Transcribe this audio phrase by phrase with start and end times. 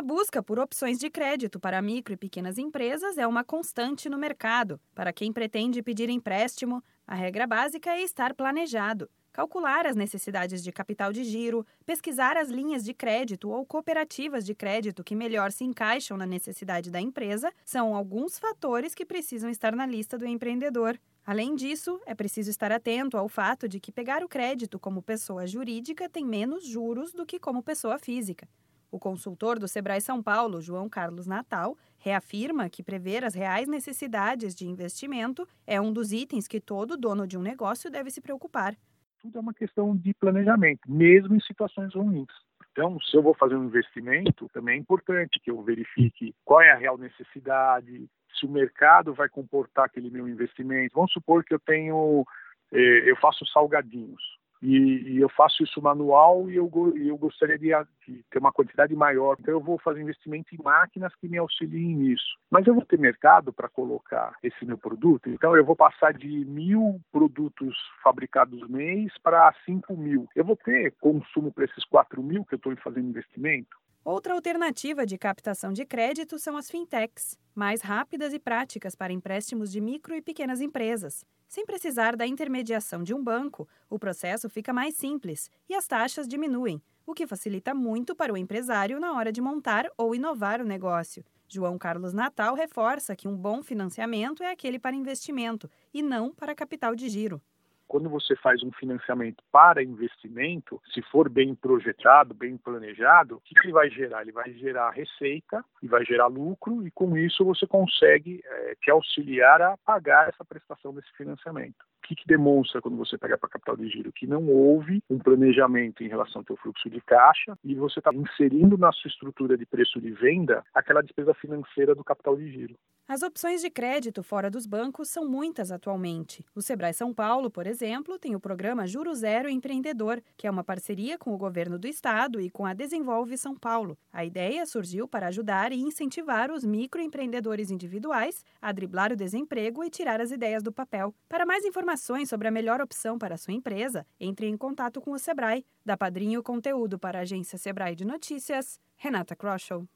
[0.00, 4.16] A busca por opções de crédito para micro e pequenas empresas é uma constante no
[4.16, 4.80] mercado.
[4.94, 9.10] Para quem pretende pedir empréstimo, a regra básica é estar planejado.
[9.30, 14.54] Calcular as necessidades de capital de giro, pesquisar as linhas de crédito ou cooperativas de
[14.54, 19.76] crédito que melhor se encaixam na necessidade da empresa são alguns fatores que precisam estar
[19.76, 20.98] na lista do empreendedor.
[21.26, 25.46] Além disso, é preciso estar atento ao fato de que pegar o crédito como pessoa
[25.46, 28.48] jurídica tem menos juros do que como pessoa física.
[28.90, 34.52] O consultor do Sebrae São Paulo, João Carlos Natal, reafirma que prever as reais necessidades
[34.52, 38.76] de investimento é um dos itens que todo dono de um negócio deve se preocupar.
[39.22, 42.26] Tudo é uma questão de planejamento, mesmo em situações ruins.
[42.72, 46.72] Então, se eu vou fazer um investimento, também é importante que eu verifique qual é
[46.72, 50.94] a real necessidade, se o mercado vai comportar aquele meu investimento.
[50.96, 52.24] Vamos supor que eu tenho,
[52.72, 54.22] eh, eu faço salgadinhos
[54.62, 57.70] e, e, eu faço isso manual e eu, eu gostaria de,
[58.06, 59.36] de, ter uma quantidade maior.
[59.40, 62.38] Então eu vou fazer investimento em máquinas que me auxiliem nisso.
[62.50, 65.30] Mas eu vou ter mercado para colocar esse meu produto.
[65.30, 70.28] Então eu vou passar de mil produtos fabricados mês para cinco mil.
[70.36, 73.76] Eu vou ter consumo para esses quatro mil que eu estou fazendo investimento.
[74.02, 79.70] Outra alternativa de captação de crédito são as fintechs, mais rápidas e práticas para empréstimos
[79.70, 81.22] de micro e pequenas empresas.
[81.46, 86.26] Sem precisar da intermediação de um banco, o processo fica mais simples e as taxas
[86.26, 90.66] diminuem, o que facilita muito para o empresário na hora de montar ou inovar o
[90.66, 91.22] negócio.
[91.46, 96.54] João Carlos Natal reforça que um bom financiamento é aquele para investimento e não para
[96.54, 97.42] capital de giro
[97.90, 103.52] quando você faz um financiamento para investimento, se for bem projetado, bem planejado, o que
[103.64, 104.22] ele vai gerar?
[104.22, 108.92] Ele vai gerar receita e vai gerar lucro, e com isso você consegue é, te
[108.92, 111.89] auxiliar a pagar essa prestação desse financiamento.
[112.02, 114.10] O que, que demonstra quando você pega para capital de giro?
[114.10, 118.10] Que não houve um planejamento em relação ao teu fluxo de caixa e você está
[118.12, 122.74] inserindo na sua estrutura de preço de venda aquela despesa financeira do capital de giro.
[123.06, 126.46] As opções de crédito fora dos bancos são muitas atualmente.
[126.54, 130.62] O Sebrae São Paulo, por exemplo, tem o programa Juro Zero Empreendedor, que é uma
[130.62, 133.98] parceria com o governo do estado e com a Desenvolve São Paulo.
[134.12, 139.90] A ideia surgiu para ajudar e incentivar os microempreendedores individuais a driblar o desemprego e
[139.90, 141.12] tirar as ideias do papel.
[141.28, 141.89] Para mais informações
[142.26, 145.64] sobre a melhor opção para sua empresa, entre em contato com o Sebrae.
[145.84, 149.86] Da Padrinho Conteúdo para a agência Sebrae de Notícias, Renata Kroschel.